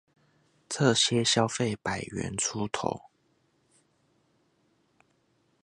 [0.67, 3.03] 這裡些消費百元出頭